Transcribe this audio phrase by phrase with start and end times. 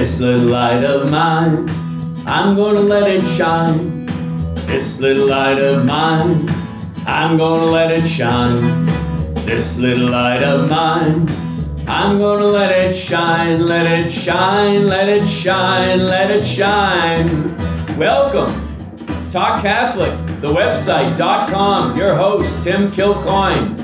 [0.00, 1.68] This little light of mine,
[2.26, 4.06] I'm gonna let it shine.
[4.64, 6.48] This little light of mine,
[7.06, 8.86] I'm gonna let it shine.
[9.44, 11.28] This little light of mine,
[11.86, 17.28] I'm gonna let it shine, let it shine, let it shine, let it shine.
[17.98, 18.54] Welcome,
[19.28, 23.76] Talk Catholic, the website.com, your host, Tim Kilcoyne.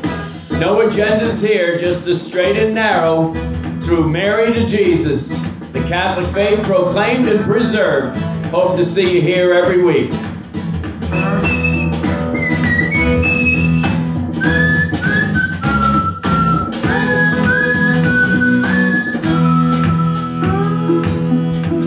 [0.59, 3.34] No agendas here, just the straight and narrow
[3.83, 5.30] through Mary to Jesus,
[5.77, 8.19] the Catholic faith proclaimed and preserved.
[8.47, 10.11] Hope to see you here every week.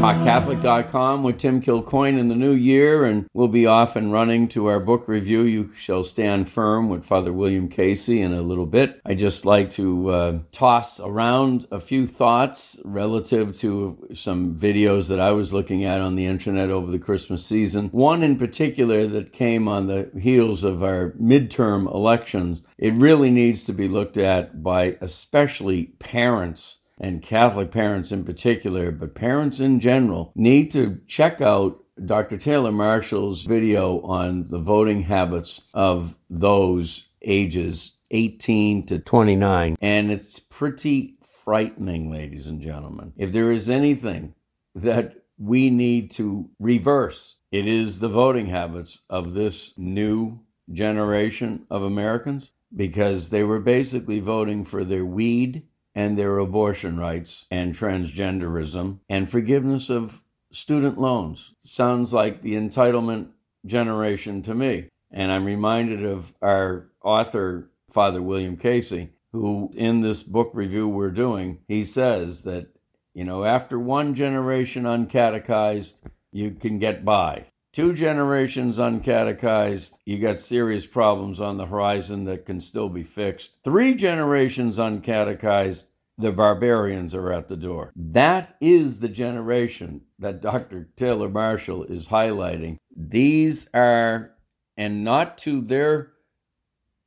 [0.09, 4.65] TalkCatholic.com with Tim Kilcoyne in the new year, and we'll be off and running to
[4.65, 5.43] our book review.
[5.43, 8.99] You shall stand firm with Father William Casey in a little bit.
[9.05, 15.19] I just like to uh, toss around a few thoughts relative to some videos that
[15.19, 17.89] I was looking at on the internet over the Christmas season.
[17.89, 22.63] One in particular that came on the heels of our midterm elections.
[22.79, 28.91] It really needs to be looked at by especially parents and Catholic parents in particular,
[28.91, 32.37] but parents in general, need to check out Dr.
[32.37, 39.75] Taylor Marshall's video on the voting habits of those ages 18 to 29.
[39.81, 43.13] And it's pretty frightening, ladies and gentlemen.
[43.17, 44.33] If there is anything
[44.75, 50.39] that we need to reverse, it is the voting habits of this new
[50.71, 55.63] generation of Americans because they were basically voting for their weed
[55.99, 61.53] and their abortion rights and transgenderism and forgiveness of student loans.
[61.59, 63.27] Sounds like the entitlement
[63.65, 64.87] generation to me.
[65.11, 71.11] And I'm reminded of our author, Father William Casey, who in this book review we're
[71.11, 72.67] doing, he says that,
[73.13, 77.43] you know, after one generation uncatechized, you can get by.
[77.71, 83.59] Two generations uncatechized, you got serious problems on the horizon that can still be fixed.
[83.63, 87.91] Three generations uncatechized, the barbarians are at the door.
[87.95, 90.89] That is the generation that Dr.
[90.97, 92.77] Taylor Marshall is highlighting.
[92.95, 94.31] These are,
[94.77, 96.11] and not to their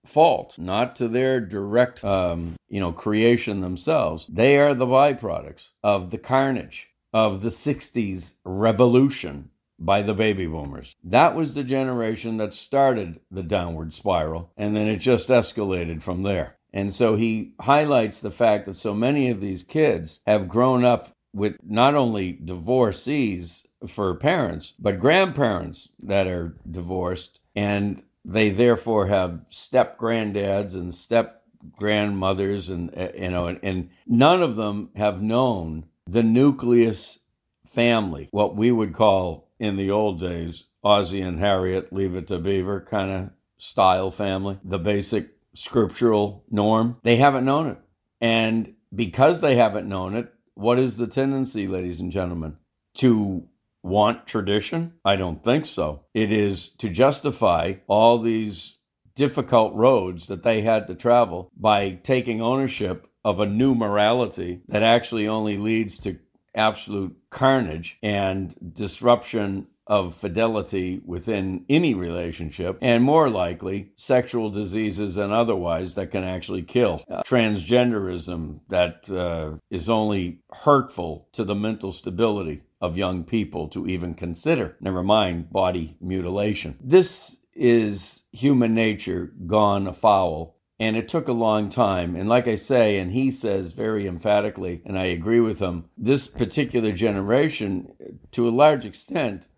[0.06, 4.26] fault, not to their direct, um, you know, creation themselves.
[4.28, 10.96] They are the byproducts of the carnage of the 60s revolution by the baby boomers.
[11.04, 16.22] That was the generation that started the downward spiral, and then it just escalated from
[16.22, 16.56] there.
[16.72, 21.10] And so he highlights the fact that so many of these kids have grown up
[21.34, 29.44] with not only divorcees for parents, but grandparents that are divorced, and they therefore have
[29.48, 31.42] step granddads and step
[31.78, 37.20] grandmothers, and uh, you know, and, and none of them have known the nucleus
[37.66, 42.38] family, what we would call in the old days Ozzie and Harriet, Leave It to
[42.38, 46.98] Beaver kind of style family, the basic scriptural norm.
[47.02, 47.78] They haven't known it.
[48.20, 52.56] And because they haven't known it, what is the tendency, ladies and gentlemen?
[52.96, 53.48] To
[53.82, 54.94] want tradition?
[55.04, 56.04] I don't think so.
[56.14, 58.76] It is to justify all these
[59.14, 64.82] difficult roads that they had to travel by taking ownership of a new morality that
[64.82, 66.18] actually only leads to
[66.54, 75.32] absolute carnage and disruption of fidelity within any relationship, and more likely, sexual diseases and
[75.32, 77.02] otherwise that can actually kill.
[77.10, 83.86] Uh, transgenderism that uh, is only hurtful to the mental stability of young people to
[83.86, 86.76] even consider, never mind body mutilation.
[86.80, 90.56] This is human nature gone afoul.
[90.80, 92.16] And it took a long time.
[92.16, 96.26] And like I say, and he says very emphatically, and I agree with him, this
[96.26, 97.92] particular generation,
[98.32, 99.48] to a large extent,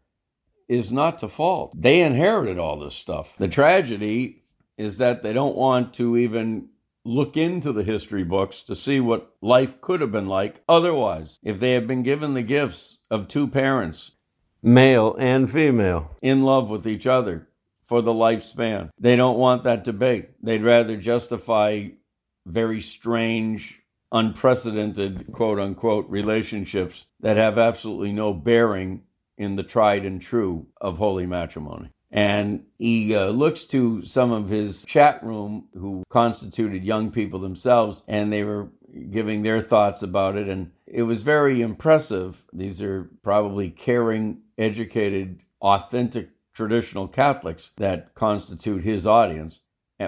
[0.68, 1.74] is not to fault.
[1.76, 3.36] They inherited all this stuff.
[3.38, 4.44] The tragedy
[4.76, 6.68] is that they don't want to even
[7.04, 11.60] look into the history books to see what life could have been like otherwise if
[11.60, 14.12] they had been given the gifts of two parents,
[14.62, 17.46] male and female, in love with each other
[17.82, 18.88] for the lifespan.
[18.98, 20.30] They don't want that debate.
[20.42, 21.88] They'd rather justify
[22.46, 29.02] very strange, unprecedented, quote unquote, relationships that have absolutely no bearing
[29.36, 31.90] in the tried and true of holy matrimony.
[32.10, 38.04] And he uh, looks to some of his chat room who constituted young people themselves,
[38.06, 38.68] and they were
[39.10, 40.48] giving their thoughts about it.
[40.48, 42.44] And it was very impressive.
[42.52, 49.62] These are probably caring, educated, authentic traditional Catholics that constitute his audience,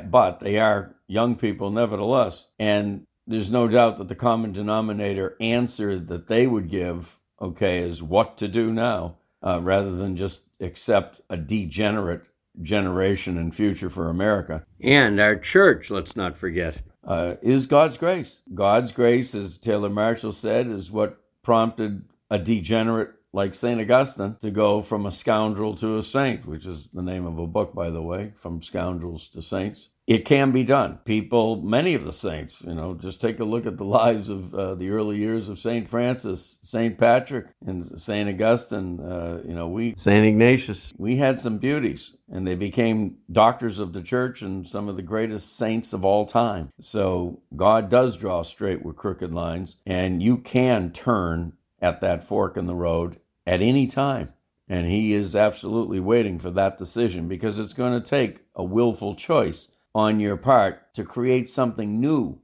[0.08, 2.46] but they are young people nevertheless.
[2.60, 8.02] And there's no doubt that the common denominator answer that they would give okay, is
[8.02, 12.28] what to do now, uh, rather than just accept a degenerate
[12.62, 14.64] generation and future for America.
[14.80, 16.80] And our church, let's not forget.
[17.04, 18.42] Uh, is God's grace.
[18.54, 23.78] God's grace, as Taylor Marshall said, is what prompted a degenerate like St.
[23.78, 27.46] Augustine to go from a scoundrel to a saint, which is the name of a
[27.46, 29.90] book, by the way, From Scoundrels to Saints.
[30.06, 31.00] It can be done.
[31.04, 34.54] People, many of the saints, you know, just take a look at the lives of
[34.54, 35.86] uh, the early years of St.
[35.86, 36.96] Francis, St.
[36.96, 38.28] Patrick, and St.
[38.28, 39.00] Augustine.
[39.00, 40.24] Uh, you know, we, St.
[40.24, 44.96] Ignatius, we had some beauties, and they became doctors of the church and some of
[44.96, 46.70] the greatest saints of all time.
[46.80, 52.56] So God does draw straight with crooked lines, and you can turn at that fork
[52.56, 54.32] in the road at any time.
[54.68, 59.14] And he is absolutely waiting for that decision because it's going to take a willful
[59.14, 62.40] choice on your part to create something new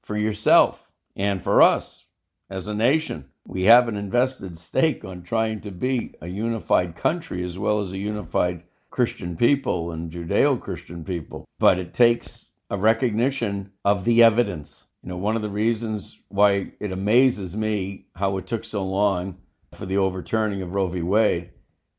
[0.00, 2.06] for yourself and for us
[2.48, 3.28] as a nation.
[3.46, 7.92] We have an invested stake on trying to be a unified country as well as
[7.92, 11.44] a unified Christian people and Judeo Christian people.
[11.58, 14.86] But it takes a recognition of the evidence.
[15.02, 19.38] You know, one of the reasons why it amazes me how it took so long
[19.72, 21.02] for the overturning of Roe v.
[21.02, 21.50] Wade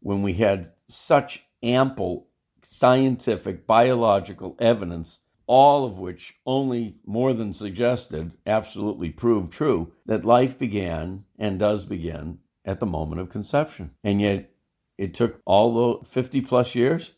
[0.01, 2.27] when we had such ample
[2.61, 10.57] scientific, biological evidence, all of which only more than suggested absolutely proved true, that life
[10.57, 13.91] began and does begin at the moment of conception.
[14.03, 14.51] And yet
[14.97, 17.15] it took all the 50 plus years.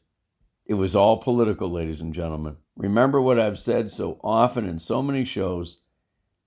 [0.65, 2.57] It was all political, ladies and gentlemen.
[2.75, 5.81] Remember what I've said so often in so many shows.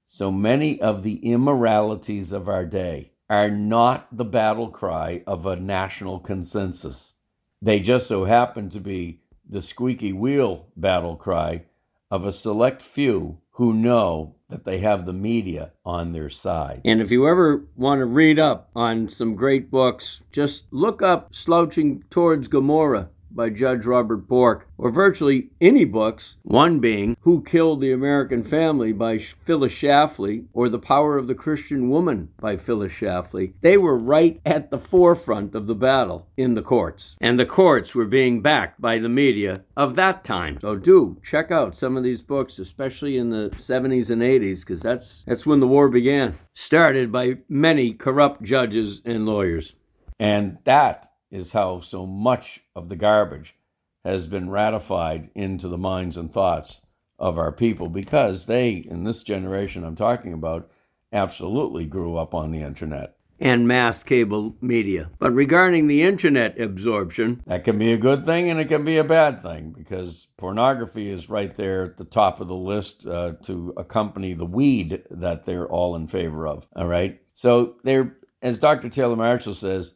[0.04, 5.56] So many of the immoralities of our day are not the battle cry of a
[5.56, 7.14] national consensus.
[7.60, 11.64] They just so happen to be the squeaky wheel battle cry
[12.10, 16.80] of a select few who know that they have the media on their side.
[16.84, 21.34] And if you ever want to read up on some great books, just look up
[21.34, 27.80] Slouching Towards Gomorrah by Judge Robert Bork, or virtually any books, one being Who Killed
[27.80, 32.92] the American Family by Phyllis Schlafly, or The Power of the Christian Woman by Phyllis
[32.92, 33.54] Schlafly.
[33.60, 37.94] They were right at the forefront of the battle in the courts, and the courts
[37.94, 40.58] were being backed by the media of that time.
[40.60, 44.80] So do check out some of these books, especially in the 70s and 80s, because
[44.80, 49.74] that's, that's when the war began, started by many corrupt judges and lawyers.
[50.18, 53.56] And that is how so much of the garbage
[54.04, 56.80] has been ratified into the minds and thoughts
[57.18, 60.70] of our people because they, in this generation I'm talking about,
[61.12, 63.16] absolutely grew up on the internet.
[63.40, 65.10] And mass cable media.
[65.18, 68.98] But regarding the internet absorption, that can be a good thing and it can be
[68.98, 73.32] a bad thing because pornography is right there at the top of the list uh,
[73.42, 76.68] to accompany the weed that they're all in favor of.
[76.76, 77.20] All right.
[77.32, 78.88] So they're, as Dr.
[78.88, 79.94] Taylor Marshall says,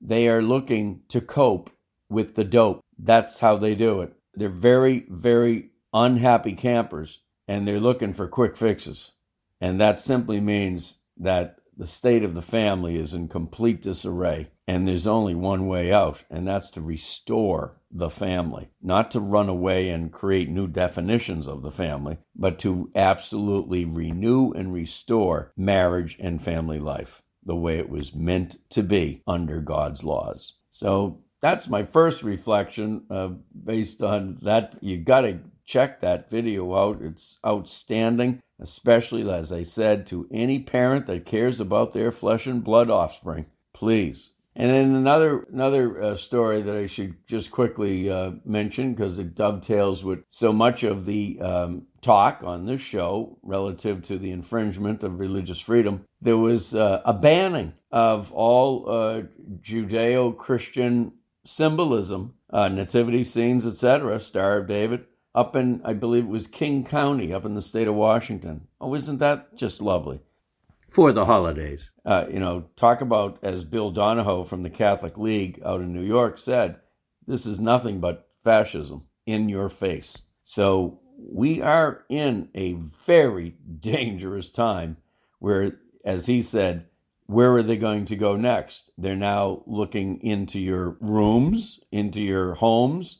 [0.00, 1.70] they are looking to cope
[2.08, 2.80] with the dope.
[2.98, 4.12] That's how they do it.
[4.34, 9.12] They're very, very unhappy campers and they're looking for quick fixes.
[9.60, 14.86] And that simply means that the state of the family is in complete disarray and
[14.86, 19.88] there's only one way out, and that's to restore the family, not to run away
[19.88, 26.40] and create new definitions of the family, but to absolutely renew and restore marriage and
[26.40, 30.54] family life the way it was meant to be under God's laws.
[30.70, 33.30] So that's my first reflection uh,
[33.64, 34.76] based on that.
[34.80, 37.00] You got to check that video out.
[37.00, 42.62] It's outstanding, especially, as I said, to any parent that cares about their flesh and
[42.62, 43.46] blood offspring.
[43.72, 44.32] Please.
[44.56, 49.34] And then another another uh, story that I should just quickly uh, mention because it
[49.34, 55.04] dovetails with so much of the um, talk on this show relative to the infringement
[55.04, 59.22] of religious freedom, there was uh, a banning of all uh,
[59.60, 61.12] Judeo Christian
[61.44, 65.04] symbolism, uh, nativity scenes, etc., Star of David,
[65.34, 68.66] up in, I believe it was King County, up in the state of Washington.
[68.80, 70.20] Oh, isn't that just lovely?
[70.90, 71.90] For the holidays.
[72.04, 76.02] Uh, you know, talk about, as Bill Donohue from the Catholic League out in New
[76.02, 76.80] York said,
[77.26, 80.22] this is nothing but fascism in your face.
[80.42, 84.96] So we are in a very dangerous time
[85.38, 86.86] where, as he said,
[87.26, 88.90] where are they going to go next?
[88.98, 93.18] They're now looking into your rooms, into your homes,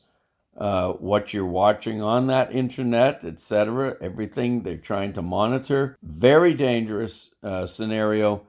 [0.57, 3.95] uh, what you're watching on that internet, etc.
[4.01, 5.97] Everything they're trying to monitor.
[6.03, 8.45] Very dangerous uh, scenario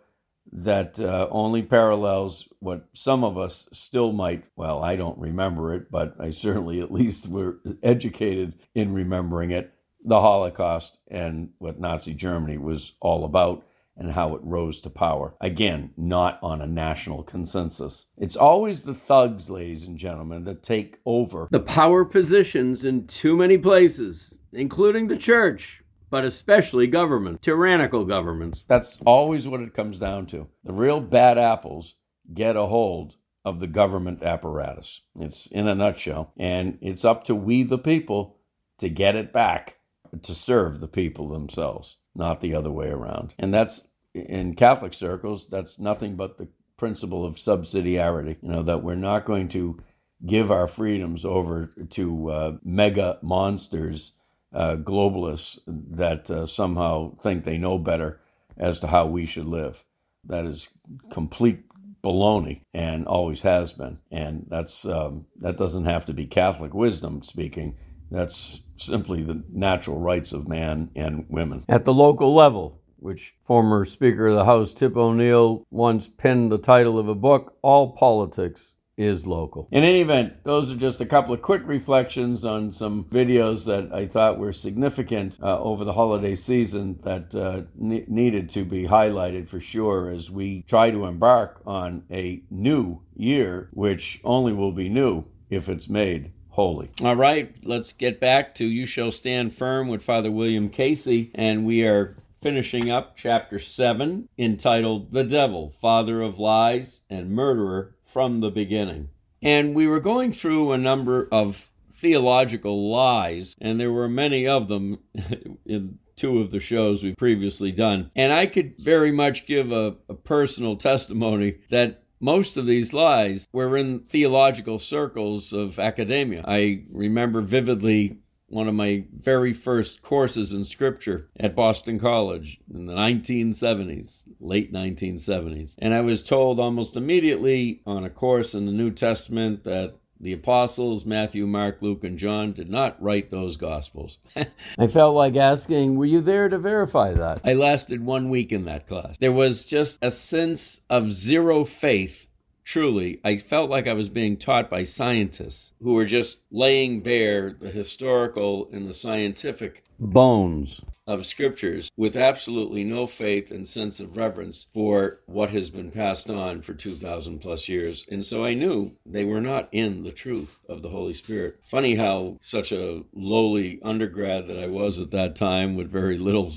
[0.53, 5.91] that uh, only parallels what some of us still might, well, I don't remember it,
[5.91, 9.73] but I certainly at least were educated in remembering it
[10.05, 13.65] the Holocaust and what Nazi Germany was all about
[13.97, 15.35] and how it rose to power.
[15.41, 18.07] Again, not on a national consensus.
[18.17, 23.37] It's always the thugs, ladies and gentlemen, that take over the power positions in too
[23.37, 28.65] many places, including the church, but especially government, tyrannical governments.
[28.67, 30.49] That's always what it comes down to.
[30.65, 31.97] The real bad apples
[32.33, 35.03] get a hold of the government apparatus.
[35.19, 36.33] It's in a nutshell.
[36.39, 38.37] And it's up to we, the people,
[38.79, 39.79] to get it back
[40.23, 43.35] to serve the people themselves, not the other way around.
[43.39, 43.83] And that's
[44.15, 49.25] in Catholic circles, that's nothing but the principle of subsidiarity, you know, that we're not
[49.25, 49.79] going to
[50.25, 54.13] give our freedoms over to uh, mega monsters,
[54.53, 58.21] uh, globalists that uh, somehow think they know better
[58.57, 59.85] as to how we should live.
[60.25, 60.69] That is
[61.11, 61.65] complete
[62.03, 64.01] baloney and always has been.
[64.11, 67.77] And that's um, that doesn't have to be Catholic wisdom speaking.
[68.13, 71.65] That's simply the natural rights of man and women.
[71.69, 76.59] At the local level, which former Speaker of the House Tip O'Neill once penned the
[76.59, 79.67] title of a book, All Politics is local.
[79.73, 83.93] In any event, those are just a couple of quick reflections on some videos that
[83.93, 88.85] I thought were significant uh, over the holiday season that uh, ne- needed to be
[88.85, 94.73] highlighted for sure as we try to embark on a new year, which only will
[94.73, 96.91] be new if it's made holy.
[97.03, 101.65] All right, let's get back to You Shall Stand Firm with Father William Casey, and
[101.65, 108.41] we are finishing up chapter 7 entitled The Devil, Father of Lies and Murderer from
[108.41, 109.09] the Beginning.
[109.41, 114.69] And we were going through a number of theological lies, and there were many of
[114.69, 114.99] them
[115.65, 118.11] in two of the shows we've previously done.
[118.15, 123.47] And I could very much give a, a personal testimony that most of these lies
[123.53, 126.45] were in theological circles of academia.
[126.47, 132.87] I remember vividly one of my very first courses in scripture at Boston College in
[132.87, 135.75] the 1970s, late 1970s.
[135.79, 140.33] And I was told almost immediately on a course in the New Testament that the
[140.33, 144.19] apostles, Matthew, Mark, Luke, and John, did not write those gospels.
[144.79, 147.41] I felt like asking, were you there to verify that?
[147.45, 149.19] I lasted one week in that class.
[149.19, 152.29] There was just a sense of zero faith
[152.65, 157.53] truly, I felt like I was being taught by scientists who were just laying bare
[157.59, 164.17] the historical and the scientific bones of scriptures with absolutely no faith and sense of
[164.17, 168.05] reverence for what has been passed on for 2,000 plus years.
[168.11, 171.59] And so I knew they were not in the truth of the Holy Spirit.
[171.65, 176.53] Funny how such a lowly undergrad that I was at that time with very little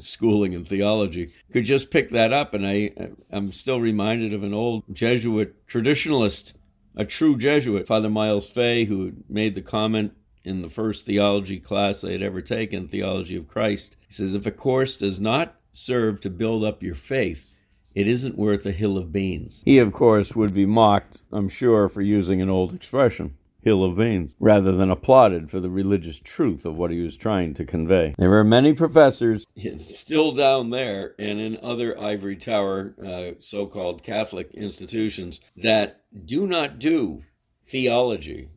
[0.00, 2.90] schooling in theology could just pick that up and i
[3.30, 6.54] i'm still reminded of an old jesuit traditionalist
[6.96, 10.12] a true jesuit father miles fay who made the comment
[10.44, 14.46] in the first theology class i had ever taken theology of christ he says if
[14.46, 17.54] a course does not serve to build up your faith
[17.98, 19.62] it isn't worth a hill of beans.
[19.64, 23.96] He, of course, would be mocked, I'm sure, for using an old expression hill of
[23.96, 28.14] beans, rather than applauded for the religious truth of what he was trying to convey.
[28.16, 29.44] There were many professors
[29.76, 36.46] still down there and in other ivory tower uh, so called Catholic institutions that do
[36.46, 37.24] not do
[37.64, 38.48] theology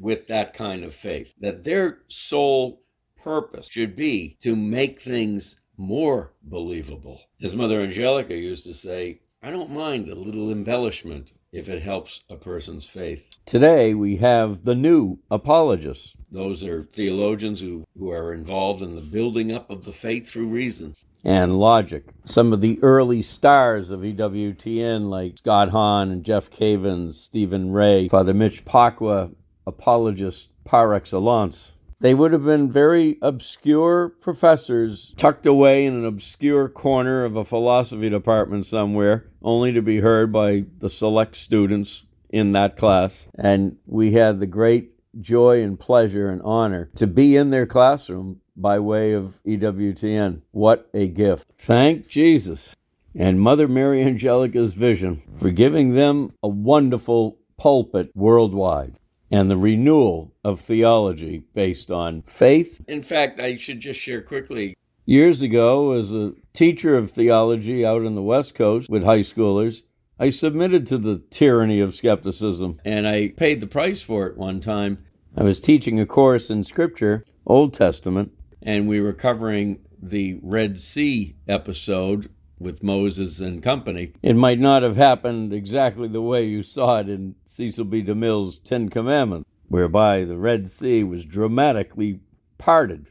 [0.00, 2.82] with that kind of faith, that their sole
[3.22, 7.22] purpose should be to make things more believable.
[7.42, 12.22] As Mother Angelica used to say, I don't mind a little embellishment if it helps
[12.28, 13.26] a person's faith.
[13.46, 16.14] Today we have the new apologists.
[16.30, 20.48] Those are theologians who, who are involved in the building up of the faith through
[20.48, 20.94] reason.
[21.24, 22.04] And logic.
[22.24, 28.08] Some of the early stars of EWTN, like Scott Hahn and Jeff Cavins, Stephen Ray,
[28.08, 29.34] Father Mitch Pacwa,
[29.66, 31.72] apologists par excellence.
[32.00, 37.44] They would have been very obscure professors tucked away in an obscure corner of a
[37.44, 43.26] philosophy department somewhere, only to be heard by the select students in that class.
[43.34, 48.40] And we had the great joy and pleasure and honor to be in their classroom
[48.56, 50.40] by way of EWTN.
[50.52, 51.52] What a gift.
[51.58, 52.74] Thank Jesus
[53.14, 58.98] and Mother Mary Angelica's vision for giving them a wonderful pulpit worldwide
[59.30, 62.80] and the renewal of theology based on faith.
[62.88, 64.76] In fact, I should just share quickly.
[65.06, 69.82] Years ago, as a teacher of theology out on the West Coast with high schoolers,
[70.18, 72.80] I submitted to the tyranny of skepticism.
[72.84, 75.04] And I paid the price for it one time.
[75.36, 78.32] I was teaching a course in Scripture, Old Testament,
[78.62, 82.30] and we were covering the Red Sea episode
[82.60, 84.12] with Moses and company.
[84.22, 88.02] It might not have happened exactly the way you saw it in Cecil B.
[88.02, 92.20] DeMille's Ten Commandments, whereby the Red Sea was dramatically
[92.58, 93.06] parted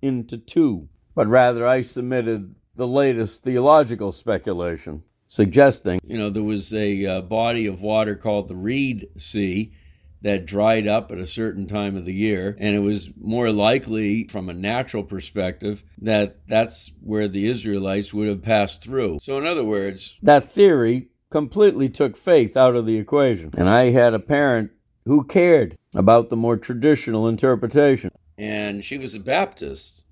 [0.00, 0.88] into two.
[1.14, 7.20] But rather, I submitted the latest theological speculation, suggesting, you know, there was a uh,
[7.20, 9.72] body of water called the Reed Sea
[10.24, 12.56] that dried up at a certain time of the year.
[12.58, 18.26] And it was more likely, from a natural perspective, that that's where the Israelites would
[18.26, 19.18] have passed through.
[19.20, 23.50] So, in other words, that theory completely took faith out of the equation.
[23.56, 24.70] And I had a parent
[25.04, 28.10] who cared about the more traditional interpretation.
[28.38, 30.03] And she was a Baptist,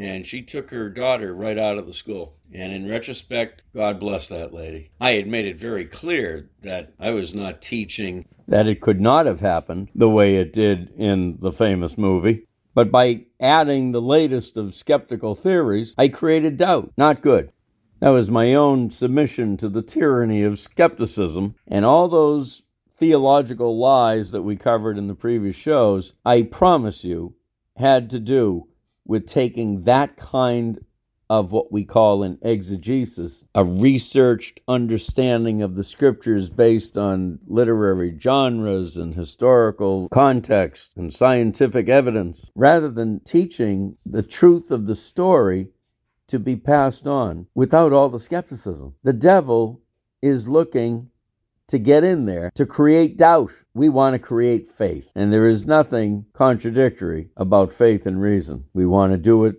[0.00, 2.34] and she took her daughter right out of the school.
[2.52, 4.90] And in retrospect, God bless that lady.
[5.00, 9.26] I had made it very clear that I was not teaching that it could not
[9.26, 12.46] have happened the way it did in the famous movie.
[12.74, 16.92] But by adding the latest of skeptical theories, I created doubt.
[16.96, 17.52] Not good.
[18.00, 22.62] That was my own submission to the tyranny of skepticism and all those
[22.96, 27.34] theological lies that we covered in the previous shows, I promise you,
[27.76, 28.66] had to do
[29.06, 30.78] with taking that kind
[31.30, 38.18] of what we call an exegesis, a researched understanding of the scriptures based on literary
[38.18, 45.68] genres and historical context and scientific evidence, rather than teaching the truth of the story
[46.26, 48.94] to be passed on without all the skepticism.
[49.04, 49.82] The devil
[50.20, 51.09] is looking
[51.70, 53.52] to get in there to create doubt.
[53.74, 55.10] We want to create faith.
[55.14, 58.64] And there is nothing contradictory about faith and reason.
[58.72, 59.56] We want to do it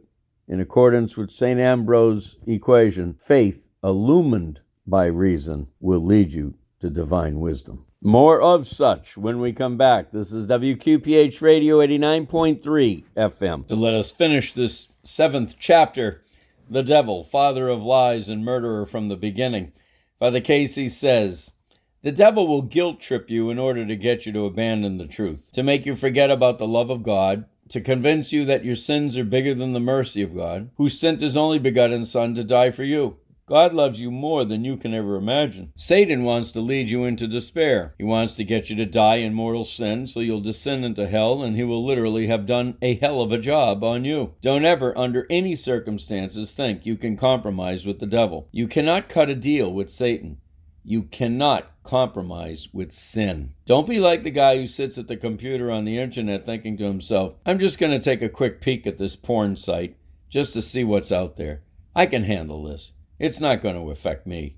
[0.48, 1.60] in accordance with St.
[1.60, 7.86] Ambrose's equation, faith illumined by reason will lead you to divine wisdom.
[8.02, 10.12] More of such when we come back.
[10.12, 13.68] This is WQPH Radio 89.3 FM.
[13.68, 16.24] To let us finish this seventh chapter,
[16.70, 19.72] The Devil, Father of Lies and Murderer from the Beginning.
[20.20, 21.54] by Father Casey says,
[22.04, 25.52] the devil will guilt trip you in order to get you to abandon the truth,
[25.54, 29.18] to make you forget about the love of God, to convince you that your sins
[29.18, 32.72] are bigger than the mercy of God, who sent his only begotten Son to die
[32.72, 33.18] for you.
[33.48, 35.74] God loves you more than you can ever imagine.
[35.76, 37.96] Satan wants to lead you into despair.
[37.98, 41.44] He wants to get you to die in mortal sin so you'll descend into hell
[41.44, 44.36] and he will literally have done a hell of a job on you.
[44.42, 48.48] Don't ever, under any circumstances, think you can compromise with the devil.
[48.54, 50.38] You cannot cut a deal with Satan.
[50.84, 53.54] You cannot compromise with sin.
[53.66, 56.86] Don't be like the guy who sits at the computer on the internet thinking to
[56.86, 59.98] himself, I'm just going to take a quick peek at this porn site
[60.30, 61.64] just to see what's out there.
[61.96, 62.94] I can handle this.
[63.20, 64.56] It's not going to affect me.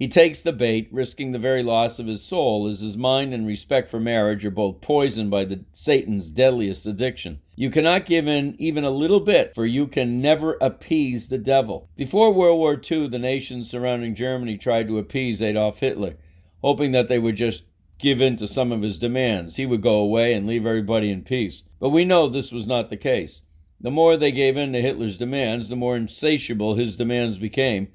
[0.00, 3.46] He takes the bait, risking the very loss of his soul, as his mind and
[3.46, 7.40] respect for marriage are both poisoned by the Satan's deadliest addiction.
[7.54, 11.90] You cannot give in even a little bit, for you can never appease the devil.
[11.96, 16.16] Before World War II, the nations surrounding Germany tried to appease Adolf Hitler,
[16.62, 17.64] hoping that they would just
[17.98, 19.56] give in to some of his demands.
[19.56, 21.64] He would go away and leave everybody in peace.
[21.78, 23.42] But we know this was not the case.
[23.80, 27.88] The more they gave in to Hitler's demands, the more insatiable his demands became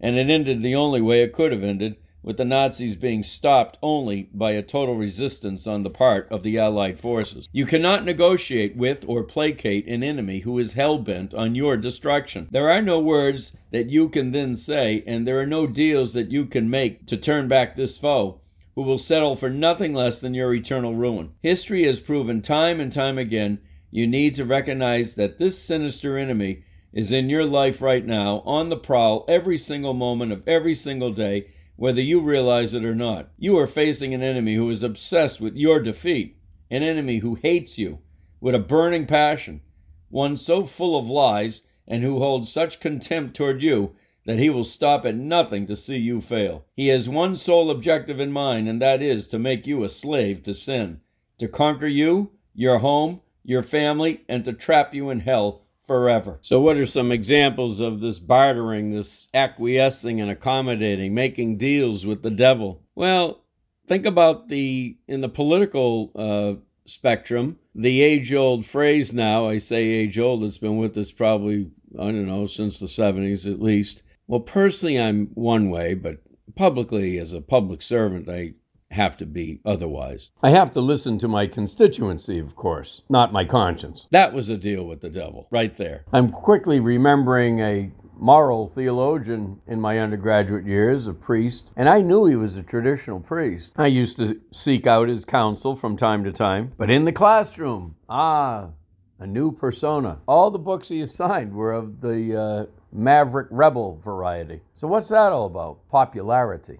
[0.00, 3.78] and it ended the only way it could have ended, with the Nazis being stopped
[3.82, 7.48] only by a total resistance on the part of the Allied forces.
[7.52, 12.48] You cannot negotiate with or placate an enemy who is hell bent on your destruction.
[12.50, 16.30] There are no words that you can then say, and there are no deals that
[16.30, 18.40] you can make to turn back this foe.
[18.76, 21.32] Who will settle for nothing less than your eternal ruin.
[21.42, 23.58] History has proven time and time again
[23.90, 28.68] you need to recognize that this sinister enemy is in your life right now, on
[28.68, 31.48] the prowl every single moment of every single day,
[31.80, 33.30] whether you realize it or not.
[33.38, 36.36] You are facing an enemy who is obsessed with your defeat,
[36.70, 38.00] an enemy who hates you
[38.38, 39.62] with a burning passion,
[40.10, 44.62] one so full of lies and who holds such contempt toward you that he will
[44.62, 46.66] stop at nothing to see you fail.
[46.76, 50.42] He has one sole objective in mind, and that is to make you a slave
[50.42, 51.00] to sin,
[51.38, 56.38] to conquer you, your home, your family, and to trap you in hell forever.
[56.40, 62.22] So, what are some examples of this bartering, this acquiescing and accommodating, making deals with
[62.22, 62.84] the devil?
[62.94, 63.42] Well,
[63.88, 69.48] think about the in the political uh, spectrum, the age-old phrase now.
[69.48, 73.60] I say age-old; it's been with us probably I don't know since the '70s at
[73.60, 74.04] least.
[74.28, 76.18] Well, personally, I'm one way, but
[76.54, 78.52] publicly as a public servant, I
[78.90, 80.30] have to be otherwise.
[80.42, 84.08] I have to listen to my constituency, of course, not my conscience.
[84.10, 86.04] That was a deal with the devil, right there.
[86.12, 92.26] I'm quickly remembering a moral theologian in my undergraduate years, a priest, and I knew
[92.26, 93.72] he was a traditional priest.
[93.76, 97.96] I used to seek out his counsel from time to time, but in the classroom,
[98.08, 98.70] ah,
[99.18, 100.18] a new persona.
[100.26, 104.60] All the books he assigned were of the uh, maverick rebel variety.
[104.74, 105.88] So, what's that all about?
[105.88, 106.78] Popularity,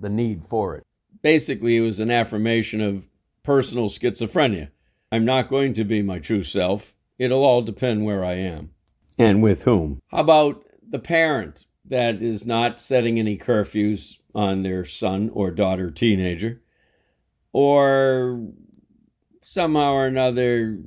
[0.00, 0.85] the need for it.
[1.22, 3.08] Basically, it was an affirmation of
[3.42, 4.70] personal schizophrenia.
[5.10, 6.94] I'm not going to be my true self.
[7.18, 8.70] It'll all depend where I am.
[9.18, 10.00] And with whom?
[10.08, 15.90] How about the parent that is not setting any curfews on their son or daughter
[15.90, 16.60] teenager,
[17.52, 18.48] or
[19.42, 20.78] somehow or another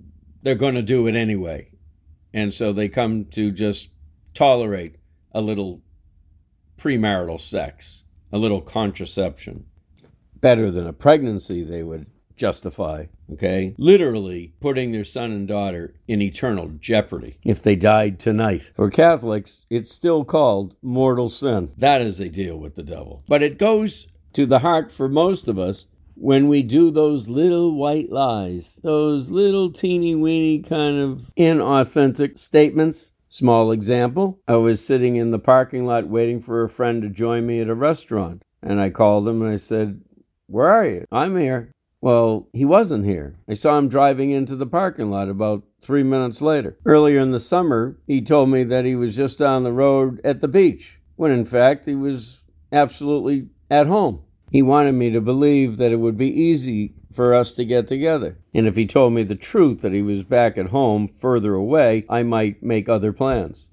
[0.42, 1.72] they're going to do it anyway.
[2.34, 3.90] And so they come to just
[4.34, 4.96] tolerate
[5.32, 5.82] a little
[6.78, 9.66] premarital sex, a little contraception.
[10.42, 12.08] Better than a pregnancy, they would
[12.40, 13.76] justify, okay?
[13.78, 18.72] Literally putting their son and daughter in eternal jeopardy if they died tonight.
[18.74, 21.72] For Catholics, it's still called mortal sin.
[21.78, 23.24] That is a deal with the devil.
[23.28, 27.76] But it goes to the heart for most of us when we do those little
[27.76, 33.12] white lies, those little teeny weeny kind of inauthentic statements.
[33.30, 37.46] Small example I was sitting in the parking lot waiting for a friend to join
[37.46, 38.42] me at a restaurant.
[38.62, 40.02] And I called him and I said,
[40.50, 41.06] Where are you?
[41.12, 41.72] I'm here.
[42.02, 43.36] Well, he wasn't here.
[43.48, 46.78] I saw him driving into the parking lot about three minutes later.
[46.86, 50.42] Earlier in the summer, he told me that he was just down the road at
[50.42, 54.24] the beach, when in fact he was absolutely at home.
[54.52, 58.40] He wanted me to believe that it would be easy for us to get together.
[58.54, 62.06] And if he told me the truth that he was back at home further away,
[62.10, 63.70] I might make other plans.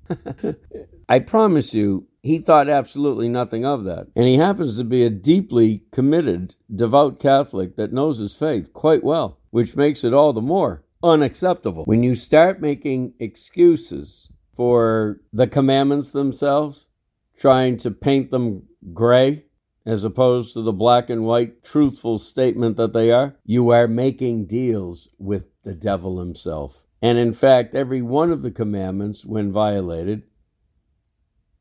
[1.08, 4.08] I promise you, he thought absolutely nothing of that.
[4.16, 9.04] And he happens to be a deeply committed, devout Catholic that knows his faith quite
[9.04, 11.84] well, which makes it all the more unacceptable.
[11.84, 16.88] When you start making excuses for the commandments themselves,
[17.36, 19.44] trying to paint them gray,
[19.84, 24.46] as opposed to the black and white truthful statement that they are, you are making
[24.46, 26.84] deals with the devil himself.
[27.00, 30.24] And in fact, every one of the commandments, when violated,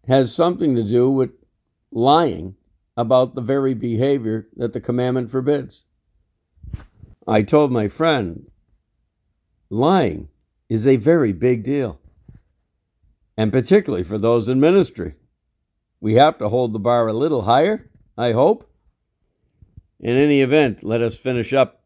[0.08, 1.32] has something to do with
[1.92, 2.56] lying
[2.98, 5.84] about the very behavior that the commandment forbids.
[7.28, 8.50] I told my friend,
[9.70, 10.30] lying
[10.70, 12.00] is a very big deal,
[13.38, 15.16] and particularly for those in ministry.
[16.00, 18.70] We have to hold the bar a little higher, I hope.
[20.00, 21.82] In any event, let us finish up.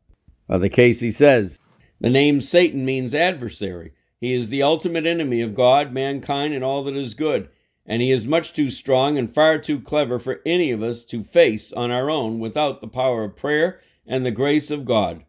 [0.48, 1.60] Father Casey says
[2.02, 3.94] The name Satan means adversary.
[4.20, 7.50] He is the ultimate enemy of God, mankind, and all that is good
[7.90, 11.24] and he is much too strong and far too clever for any of us to
[11.24, 15.24] face on our own without the power of prayer and the grace of God.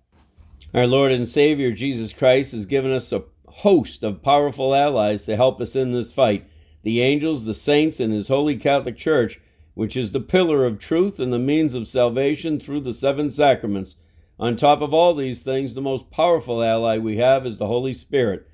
[0.74, 5.36] Our Lord and Savior Jesus Christ has given us a host of powerful allies to
[5.36, 6.46] help us in this fight
[6.82, 9.40] the angels, the saints, and His Holy Catholic Church,
[9.74, 13.96] which is the pillar of truth and the means of salvation through the seven sacraments.
[14.38, 17.92] On top of all these things, the most powerful ally we have is the Holy
[17.92, 18.46] Spirit,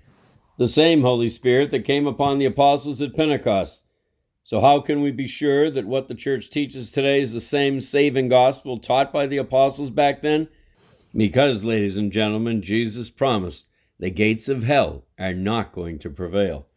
[0.58, 3.85] the same Holy Spirit that came upon the apostles at Pentecost.
[4.46, 7.80] So, how can we be sure that what the church teaches today is the same
[7.80, 10.46] saving gospel taught by the apostles back then?
[11.12, 13.66] Because, ladies and gentlemen, Jesus promised
[13.98, 16.68] the gates of hell are not going to prevail.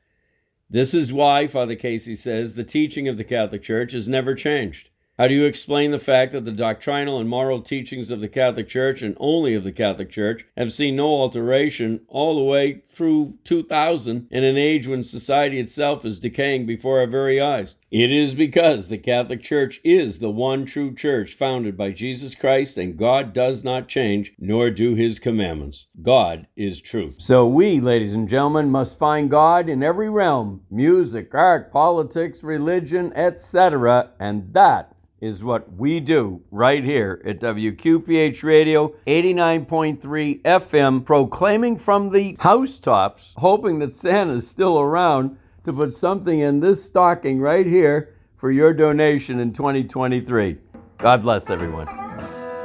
[0.67, 4.88] This is why, Father Casey says, the teaching of the Catholic Church has never changed.
[5.19, 8.69] How do you explain the fact that the doctrinal and moral teachings of the Catholic
[8.69, 13.33] Church and only of the Catholic Church have seen no alteration all the way through
[13.43, 17.75] 2000 in an age when society itself is decaying before our very eyes?
[17.91, 22.77] It is because the Catholic Church is the one true church founded by Jesus Christ
[22.77, 25.87] and God does not change, nor do his commandments.
[26.01, 27.19] God is truth.
[27.19, 33.11] So we, ladies and gentlemen, must find God in every realm music, art, politics, religion,
[33.17, 34.11] etc.
[34.17, 42.11] And that is what we do right here at WQPH Radio 89.3 FM, proclaiming from
[42.11, 48.15] the housetops, hoping that Santa's still around to put something in this stocking right here
[48.37, 50.57] for your donation in 2023.
[50.97, 51.87] God bless everyone.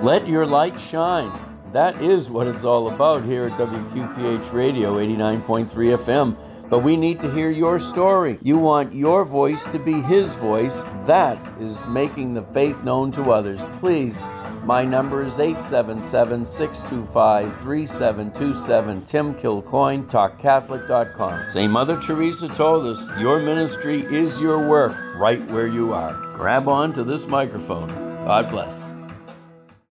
[0.02, 1.32] Let your light shine.
[1.72, 6.36] That is what it's all about here at WQPH Radio 89.3 FM.
[6.68, 8.38] But we need to hear your story.
[8.42, 10.82] You want your voice to be His voice.
[11.06, 13.62] That is making the faith known to others.
[13.78, 14.20] Please,
[14.64, 19.04] my number is 877 625 3727.
[19.04, 21.50] Tim Kilcoyne, TalkCatholic.com.
[21.50, 21.70] St.
[21.70, 26.14] Mother Teresa told us your ministry is your work right where you are.
[26.34, 27.88] Grab on to this microphone.
[28.24, 28.93] God bless.